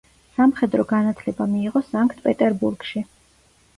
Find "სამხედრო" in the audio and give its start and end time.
0.37-0.85